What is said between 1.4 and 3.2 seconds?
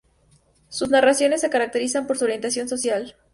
se caracterizan por su orientación social.